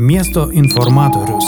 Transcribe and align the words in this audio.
Miesto 0.00 0.50
informatorius. 0.52 1.44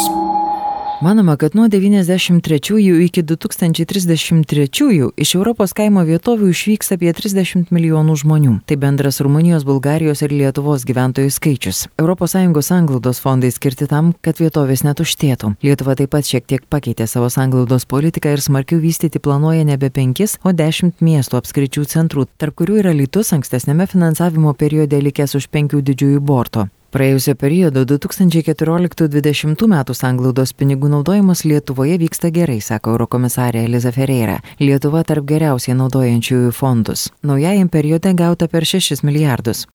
Manoma, 1.01 1.37
kad 1.37 1.55
nuo 1.55 1.69
93 1.69 3.05
iki 3.05 3.23
2033 3.23 5.11
iš 5.17 5.35
Europos 5.35 5.71
kaimo 5.73 6.03
vietovių 6.03 6.49
išvyks 6.51 6.91
apie 6.97 7.13
30 7.15 7.71
milijonų 7.71 8.17
žmonių. 8.25 8.57
Tai 8.67 8.77
bendras 8.77 9.21
Rumunijos, 9.23 9.63
Bulgarijos 9.63 10.25
ir 10.27 10.35
Lietuvos 10.35 10.83
gyventojų 10.83 11.31
skaičius. 11.31 11.85
ES 11.95 12.71
anglaudos 12.75 13.23
fondai 13.23 13.53
skirti 13.55 13.87
tam, 13.87 14.15
kad 14.21 14.43
vietovės 14.43 14.83
netuštėtų. 14.83 15.55
Lietuva 15.63 15.95
taip 15.95 16.11
pat 16.11 16.27
šiek 16.27 16.43
tiek 16.47 16.67
pakeitė 16.67 17.07
savo 17.07 17.31
anglaudos 17.37 17.87
politiką 17.87 18.35
ir 18.35 18.43
smarkiau 18.43 18.83
vystyti 18.83 19.23
planuoja 19.23 19.63
nebe 19.63 19.91
5, 19.91 20.41
o 20.43 20.51
10 20.51 20.99
miestų 20.99 21.39
apskričių 21.39 21.87
centrų, 21.87 22.27
tarp 22.37 22.59
kurių 22.59 22.83
yra 22.83 22.99
Lytus 22.99 23.31
ankstesnėme 23.31 23.87
finansavimo 23.87 24.55
periode 24.55 24.99
likęs 24.99 25.39
už 25.39 25.49
penkių 25.55 25.87
didžiųjų 25.87 26.19
borto. 26.19 26.67
Praėjusio 26.91 27.37
periodo 27.39 27.85
2014-2020 27.87 29.69
metų 29.71 29.95
sanglaudos 29.95 30.51
pinigų 30.59 30.89
naudojimas 30.91 31.45
Lietuvoje 31.47 31.95
vyksta 32.03 32.33
gerai, 32.35 32.57
sako 32.59 32.97
eurokomisarė 32.97 33.63
Eliza 33.69 33.93
Ferreira. 33.95 34.41
Lietuva 34.59 35.05
tarp 35.07 35.29
geriausiai 35.31 35.77
naudojančiųjų 35.79 36.51
fondus. 36.51 37.05
Naujajam 37.23 37.71
periode 37.71 38.11
gauta 38.19 38.49
per 38.51 38.67
6 38.67 39.05
milijardus. 39.07 39.69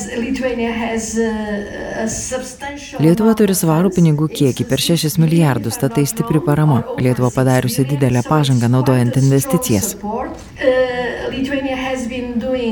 Lietuva 3.00 3.38
turi 3.40 3.56
svarų 3.56 3.94
pinigų 3.96 4.28
kiekį 4.36 4.68
per 4.68 4.84
6 4.84 5.16
milijardus, 5.24 5.80
tad 5.80 5.96
tai 5.96 6.04
stipri 6.12 6.44
parama. 6.44 6.82
Lietuva 7.00 7.32
padariusi 7.32 7.88
didelę 7.96 8.28
pažangą 8.28 8.68
naudojant 8.76 9.16
investicijas. 9.24 9.96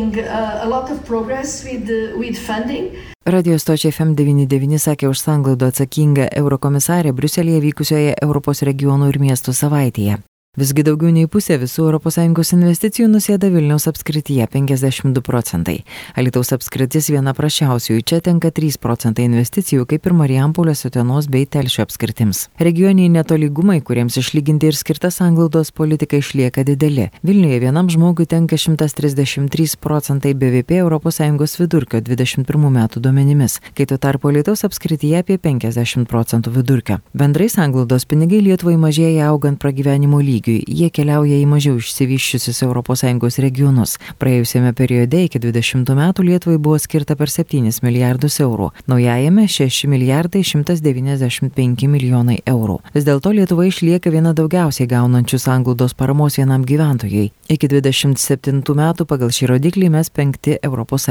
Doing 0.03 0.19
uh, 0.19 0.59
a 0.63 0.67
lot 0.67 0.91
of 0.91 1.05
progress 1.05 1.63
with, 1.63 1.89
uh, 1.89 2.19
with 2.19 2.37
funding. 2.37 2.91
Radio 3.25 3.55
stočiai 3.55 3.93
FM99 3.95 4.81
sakė 4.83 5.07
už 5.07 5.21
sanglaudą 5.23 5.69
atsakinga 5.71 6.27
eurokomisarė 6.41 7.13
Bruselėje 7.15 7.61
vykusioje 7.69 8.11
Europos 8.19 8.65
regionų 8.67 9.13
ir 9.13 9.21
miestų 9.23 9.55
savaitėje. 9.55 10.19
Visgi 10.53 10.83
daugiau 10.85 11.09
nei 11.09 11.25
pusė 11.25 11.55
visų 11.57 11.87
ES 11.97 12.51
investicijų 12.53 13.07
nusėda 13.09 13.47
Vilniaus 13.49 13.87
apskrityje- 13.89 14.45
52 14.53 15.21
procentai. 15.25 15.83
Alitaus 16.15 16.53
apskritis 16.53 17.09
viena 17.09 17.33
prašiausiųjų, 17.33 18.03
čia 18.05 18.21
tenka 18.21 18.51
3 18.51 18.77
procentai 18.77 19.25
investicijų, 19.25 19.87
kaip 19.87 20.05
ir 20.05 20.13
Marijampolės, 20.13 20.85
Utenos 20.85 21.25
bei 21.27 21.47
Telšio 21.47 21.81
apskritims. 21.81 22.49
Regioniai 22.59 23.09
netolygumai, 23.09 23.81
kuriems 23.81 24.13
išlyginti 24.13 24.67
ir 24.67 24.73
skirtas 24.73 25.21
anglaudos 25.21 25.71
politika 25.71 26.17
išlieka 26.17 26.63
dideli. 26.63 27.09
Vilniuje 27.23 27.59
vienam 27.59 27.89
žmogui 27.89 28.27
tenka 28.27 28.55
133 28.55 29.75
procentai 29.77 30.35
BVP 30.35 30.77
ES 30.85 31.57
vidurkio 31.57 31.99
21 31.99 32.69
metų 32.69 33.01
duomenimis, 33.01 33.59
kai 33.73 33.87
tuo 33.87 33.97
tarpu 33.97 34.29
Alitaus 34.29 34.61
apskrityje 34.61 35.17
apie 35.17 35.39
50 35.39 36.05
procentų 36.05 36.51
vidurkio. 36.51 37.01
Bendrais 37.15 37.57
anglaudos 37.57 38.05
pinigai 38.05 38.39
Lietuvai 38.39 38.77
mažėja 38.77 39.29
augant 39.29 39.57
pragyvenimo 39.57 40.21
lygį 40.21 40.42
lygiui, 40.43 40.63
jie 40.67 40.89
keliauja 40.91 41.37
į 41.39 41.45
mažiau 41.47 41.77
išsivyščiusius 41.79 42.63
ES 42.63 43.39
regionus. 43.39 43.97
Praėjusiame 44.19 44.73
periode 44.73 45.23
iki 45.25 45.39
20 45.39 45.95
metų 45.95 46.23
Lietuvai 46.23 46.57
buvo 46.57 46.77
skirta 46.77 47.15
per 47.15 47.29
7 47.29 47.81
milijardus 47.83 48.39
eurų, 48.39 48.71
naujajame 48.87 49.47
6 49.47 49.87
milijardai 49.87 50.43
195 50.43 51.87
milijonai 51.87 52.41
eurų. 52.45 52.79
Vis 52.93 53.05
dėlto 53.05 53.31
Lietuva 53.33 53.65
išlieka 53.67 54.11
viena 54.11 54.33
daugiausiai 54.33 54.87
gaunančių 54.87 55.39
sanglaudos 55.39 55.93
paramos 55.93 56.37
vienam 56.37 56.63
gyventojui. 56.63 57.31
Iki 57.49 57.67
27 57.67 58.63
metų 58.75 59.05
pagal 59.05 59.31
šį 59.31 59.53
rodiklį 59.53 59.89
mes 59.93 60.09
penkti 60.09 60.57
ES, 60.57 61.07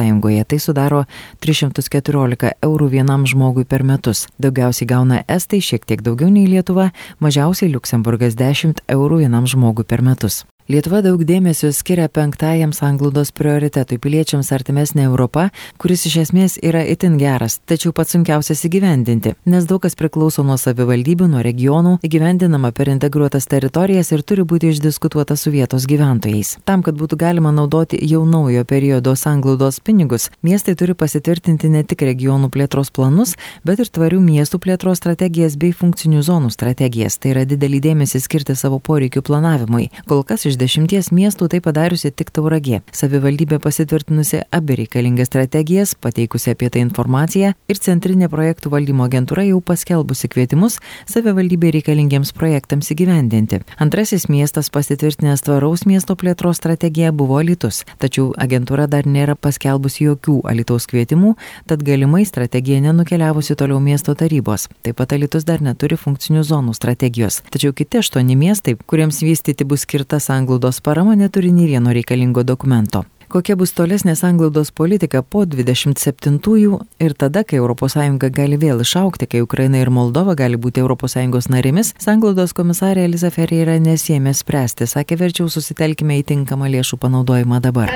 tai 0.49 0.59
sudaro 0.59 1.05
314 1.41 2.53
eurų 2.63 2.89
vienam 2.89 3.27
žmogui 3.27 3.65
per 3.65 3.83
metus. 3.83 4.27
Daugiausiai 4.43 4.89
gauna 4.89 5.23
Estai, 5.29 5.61
šiek 5.61 5.85
tiek 5.87 6.03
daugiau 6.03 6.31
nei 6.33 6.47
Lietuva, 6.47 6.91
mažiausiai 7.21 7.71
Luksemburgas 7.73 8.35
10 8.39 8.83
eurų 8.91 9.22
vienam 9.23 9.47
žmogui 9.47 9.87
per 9.87 10.03
metus. 10.03 10.43
Lietuva 10.71 11.01
daug 11.03 11.19
dėmesio 11.27 11.73
skiria 11.75 12.05
penktajam 12.07 12.71
sanglaudos 12.71 13.33
prioritetui 13.35 13.97
piliečiams 13.99 14.53
artimesnė 14.55 15.09
Europa, 15.09 15.49
kuris 15.83 16.05
iš 16.07 16.21
esmės 16.23 16.55
yra 16.63 16.85
itin 16.87 17.17
geras, 17.19 17.57
tačiau 17.67 17.91
pats 17.91 18.15
sunkiausias 18.15 18.63
įgyvendinti, 18.69 19.33
nes 19.43 19.67
daug 19.67 19.83
kas 19.83 19.99
priklauso 19.99 20.45
nuo 20.47 20.55
savivaldybių, 20.63 21.27
nuo 21.33 21.43
regionų, 21.43 21.97
įgyvendinama 22.07 22.71
per 22.77 22.93
integruotas 22.93 23.51
teritorijas 23.51 24.13
ir 24.15 24.23
turi 24.23 24.45
būti 24.47 24.71
išdiskutuota 24.71 25.35
su 25.35 25.51
vietos 25.51 25.89
gyventojais. 25.91 26.55
Tam, 26.63 26.87
kad 26.87 26.95
būtų 27.01 27.19
galima 27.19 27.51
naudoti 27.51 27.99
jau 28.07 28.23
naujo 28.23 28.63
periodo 28.63 29.17
sanglaudos 29.19 29.81
pinigus, 29.83 30.29
miestai 30.47 30.77
turi 30.79 30.95
pasitvirtinti 30.95 31.73
ne 31.75 31.83
tik 31.83 32.07
regionų 32.07 32.53
plėtros 32.55 32.95
planus, 32.95 33.35
bet 33.67 33.83
ir 33.83 33.91
tvarių 33.91 34.23
miestų 34.23 34.63
plėtros 34.63 35.03
strategijas 35.03 35.59
bei 35.59 35.75
funkcinių 35.75 36.23
zonų 36.23 36.55
strategijas. 36.55 37.19
Tai 37.19 37.35
yra 37.35 37.45
didelį 37.51 37.83
dėmesį 37.91 38.23
skirti 38.23 38.55
savo 38.55 38.79
poreikių 38.79 39.27
planavimui. 39.27 39.91
Kol 40.07 40.23
kas 40.23 40.47
iš 40.47 40.62
dešimties 40.63 41.11
miestų 41.15 41.49
tai 41.51 41.59
padariusi 41.65 42.13
tik 42.15 42.31
Tauragė. 42.35 42.81
Savivaldybė 42.95 43.59
pasitvirtinusi 43.63 44.43
abi 44.55 44.77
reikalingas 44.79 45.31
strategijas, 45.31 45.95
pateikusi 45.99 46.53
apie 46.53 46.69
tai 46.71 46.85
informaciją 46.85 47.53
ir 47.73 47.81
Centrinė 47.83 48.29
projektų 48.31 48.71
valdymo 48.73 49.09
agentūra 49.09 49.45
jau 49.49 49.59
paskelbusi 49.65 50.31
kvietimus 50.31 50.79
savivaldybė 51.11 51.73
reikalingiems 51.79 52.31
projektams 52.37 52.93
įgyvendinti. 52.95 53.63
Antrasis 53.83 54.29
miestas 54.31 54.71
pasitvirtinęs 54.75 55.43
tvaraus 55.49 55.83
miesto 55.89 56.17
plėtros 56.19 56.61
strategiją 56.63 57.11
buvo 57.17 57.41
Alitus, 57.43 57.83
tačiau 57.99 58.31
agentūra 58.39 58.87
dar 58.93 59.09
nėra 59.09 59.35
paskelbusi 59.35 60.07
jokių 60.07 60.39
Alitaus 60.53 60.87
kvietimų, 60.91 61.35
tad 61.67 61.83
galimai 61.87 62.23
strategija 62.29 62.83
nenukeliavusi 62.87 63.59
toliau 63.59 63.81
miesto 63.83 64.15
tarybos. 64.15 64.69
Taip 64.87 65.01
pat 65.01 65.17
Alitus 65.17 65.49
dar 65.49 65.65
neturi 65.65 65.99
funkcinių 65.99 66.47
zonų 66.47 66.77
strategijos. 66.79 67.43
Tačiau 67.51 67.75
kiti 67.75 68.03
aštuoni 68.03 68.39
miestai, 68.39 68.77
kuriems 68.79 69.23
vystyti 69.27 69.67
bus 69.67 69.87
skirta 69.87 70.21
sanglaudos 70.23 70.42
sanglaudos 70.43 70.81
parama 70.81 71.15
neturi 71.15 71.53
nei 71.53 71.67
vieno 71.67 71.93
reikalingo 71.93 72.43
dokumento. 72.43 73.05
Kokia 73.29 73.55
bus 73.57 73.71
tolesnė 73.73 74.17
sanglaudos 74.19 74.73
politika 74.75 75.23
po 75.23 75.45
27-ųjų 75.47 76.81
ir 77.01 77.15
tada, 77.15 77.45
kai 77.45 77.61
ES 77.63 78.19
gali 78.35 78.59
vėl 78.59 78.83
išaukti, 78.83 79.27
kai 79.27 79.41
Ukraina 79.41 79.79
ir 79.79 79.91
Moldova 79.91 80.35
gali 80.35 80.57
būti 80.57 80.83
ES 80.83 81.49
narėmis, 81.49 81.95
sanglaudos 81.99 82.53
komisarė 82.53 83.05
Eliza 83.05 83.31
Ferreira 83.31 83.79
nesėmė 83.79 84.35
spręsti, 84.35 84.87
sakė 84.87 85.17
verčiau 85.17 85.49
susitelkime 85.49 86.19
į 86.19 86.27
tinkamą 86.35 86.69
lėšų 86.75 86.99
panaudojimą 86.99 87.61
dabar. 87.63 87.89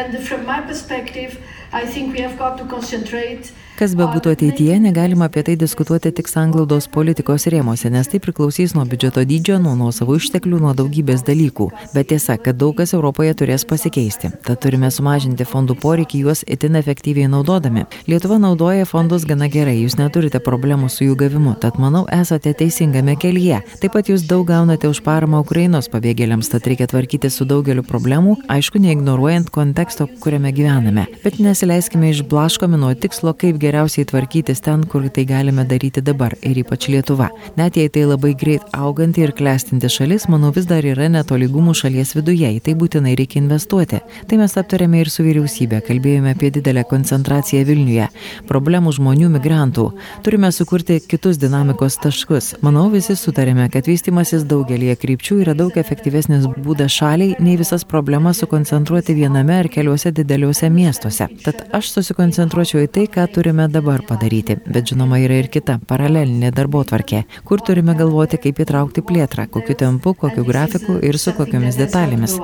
Kas 3.77 3.93
be 3.93 4.07
būtų 4.09 4.31
ateityje, 4.33 4.79
negalima 4.81 5.27
apie 5.29 5.43
tai 5.45 5.55
diskutuoti 5.61 6.09
tik 6.17 6.31
sanglaudos 6.31 6.87
politikos 6.89 7.45
rėmose, 7.53 7.91
nes 7.93 8.09
tai 8.09 8.17
priklausys 8.25 8.73
nuo 8.73 8.87
biudžeto 8.89 9.21
dydžio, 9.29 9.59
nuo 9.61 9.75
nuosavų 9.77 10.15
išteklių, 10.17 10.61
nuo 10.65 10.71
daugybės 10.79 11.21
dalykų. 11.27 11.67
Bet 11.93 12.09
tiesa, 12.09 12.39
kad 12.41 12.57
daug 12.57 12.73
kas 12.79 12.95
Europoje 12.97 13.35
turės 13.37 13.67
pasikeisti. 13.69 14.31
Tad 14.47 14.63
turime 14.65 14.89
sumažinti 14.89 15.45
fondų 15.45 15.77
poreikį 15.83 16.21
juos 16.23 16.41
itin 16.49 16.79
efektyviai 16.81 17.29
naudodami. 17.29 17.85
Lietuva 18.09 18.39
naudoja 18.41 18.87
fondus 18.89 19.27
gana 19.29 19.51
gerai, 19.53 19.77
jūs 19.83 19.99
neturite 20.01 20.41
problemų 20.41 20.89
su 20.89 21.11
jų 21.11 21.19
gavimu, 21.27 21.53
tad 21.61 21.77
manau 21.77 22.07
esate 22.17 22.55
teisingame 22.57 23.19
kelyje. 23.21 23.61
Taip 23.85 23.93
pat 23.99 24.09
jūs 24.09 24.25
daug 24.25 24.49
gaunate 24.49 24.89
už 24.89 25.03
paramą 25.05 25.43
Ukrainos 25.45 25.91
pabėgėliams, 25.93 26.49
tad 26.49 26.65
reikia 26.65 26.89
tvarkyti 26.95 27.29
su 27.29 27.45
daugeliu 27.45 27.85
problemų, 27.85 28.39
aišku, 28.57 28.81
neignoruojant 28.81 29.53
konteksto, 29.53 30.09
kuriame 30.25 30.57
gyvename. 30.57 31.05
Bet 31.21 31.37
nesileiskime 31.45 32.15
išblaškomi 32.17 32.81
nuo 32.81 32.97
tikslo, 32.97 33.37
kaip 33.37 33.61
geriausiai 33.67 34.07
tvarkytis 34.09 34.63
ten, 34.65 34.87
kur 34.87 35.05
tai 35.11 35.27
galime 35.29 35.67
daryti 35.69 36.03
dabar 36.05 36.35
ir 36.47 36.63
ypač 36.63 36.89
Lietuva. 36.93 37.29
Net 37.59 37.77
jei 37.77 37.91
tai 37.93 38.07
labai 38.07 38.33
greit 38.39 38.65
auganti 38.77 39.25
ir 39.25 39.33
klestinti 39.37 39.91
šalis, 39.91 40.29
manau 40.33 40.53
vis 40.55 40.69
dar 40.71 40.87
yra 40.87 41.09
netolygumų 41.13 41.75
šalies 41.77 42.15
viduje, 42.17 42.51
į 42.57 42.63
tai 42.67 42.77
būtinai 42.79 43.15
reikia 43.19 43.41
investuoti. 43.43 44.03
Tai 44.29 44.39
mes 44.41 44.57
aptarėme 44.61 45.01
ir 45.03 45.11
su 45.13 45.25
vyriausybė, 45.27 45.81
kalbėjome 45.87 46.35
apie 46.37 46.51
didelę 46.55 46.85
koncentraciją 46.91 47.65
Vilniuje, 47.67 48.09
problemų 48.51 48.93
žmonių 48.99 49.31
migrantų. 49.37 49.87
Turime 50.27 50.53
sukurti 50.55 50.99
kitus 51.01 51.41
dinamikos 51.43 51.99
taškus. 52.03 52.53
Manau, 52.67 52.87
visi 52.93 53.17
sutarėme, 53.19 53.69
kad 53.73 53.89
vystimasis 53.89 54.45
daugelie 54.49 54.95
krypčių 55.01 55.41
yra 55.45 55.57
daug 55.59 55.77
efektyvesnis 55.81 56.47
būdas 56.67 56.93
šaliai, 57.01 57.37
nei 57.41 57.57
visas 57.61 57.87
problemas 57.89 58.43
sukoncentruoti 58.45 59.17
viename 59.17 59.61
ar 59.63 59.71
keliuose 59.73 60.13
dideliuose 60.15 60.71
miestuose. 60.73 61.29
Tad 61.45 61.65
aš 61.77 61.95
susikoncentruočiau 61.97 62.85
į 62.85 62.93
tai, 62.93 63.07
ką 63.17 63.25
turime 63.33 63.56
turime 63.57 63.73
dabar 63.73 64.03
padaryti, 64.05 64.59
bet 64.69 64.91
žinoma 64.91 65.17
yra 65.17 65.39
ir 65.41 65.49
kita 65.49 65.79
paralelinė 65.89 66.51
darbo 66.53 66.83
tvarkė, 66.85 67.25
kur 67.49 67.63
turime 67.65 67.95
galvoti, 67.97 68.37
kaip 68.37 68.61
įtraukti 68.61 69.01
plėtrą, 69.01 69.49
kokiu 69.49 69.75
tempu, 69.75 70.13
kokiu 70.13 70.45
grafiku 70.45 70.99
ir 71.01 71.17
su 71.17 71.33
kokiomis 71.33 71.79
detalėmis. 71.81 72.37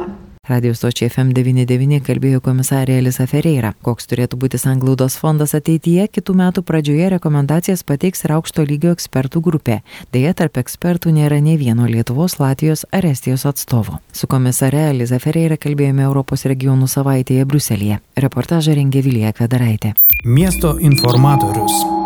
Radio 0.49 0.73
stočiai 0.75 1.11
FM99 1.11 2.01
kalbėjo 2.03 2.41
komisarė 2.43 2.97
Elisa 2.99 3.29
Ferreira. 3.31 3.75
Koks 3.85 4.09
turėtų 4.11 4.39
būti 4.41 4.59
sanglaudos 4.59 5.15
fondas 5.21 5.53
ateityje, 5.55 6.09
kitų 6.17 6.35
metų 6.41 6.65
pradžioje 6.67 7.11
rekomendacijas 7.13 7.85
pateiks 7.87 8.25
ir 8.25 8.35
aukšto 8.39 8.65
lygio 8.67 8.91
ekspertų 8.97 9.43
grupė. 9.45 9.83
Deja, 10.17 10.33
tarp 10.35 10.59
ekspertų 10.65 11.13
nėra 11.15 11.39
nei 11.45 11.59
vieno 11.61 11.87
Lietuvos, 11.87 12.41
Latvijos 12.41 12.87
ar 12.91 13.07
Estijos 13.07 13.45
atstovo. 13.47 14.01
Su 14.13 14.27
komisare 14.27 14.89
Elisa 14.89 15.21
Ferreira 15.23 15.61
kalbėjome 15.61 16.09
Europos 16.09 16.49
regionų 16.49 16.89
savaitėje 16.91 17.47
Bruselėje. 17.47 18.01
Reportažą 18.17 18.81
rengė 18.81 19.05
Vilija 19.05 19.37
Kvedaraitė. 19.37 19.95
Miesto 20.25 20.79
informatorius. 20.79 22.02